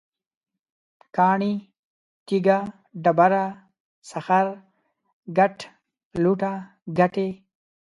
[1.15, 1.53] کاڼی،
[2.25, 2.57] تیږه،
[3.03, 3.45] ډبره،
[4.09, 4.45] سخر،
[5.37, 5.55] ګټ،
[6.23, 6.53] لوټه،
[6.97, 7.29] ګټی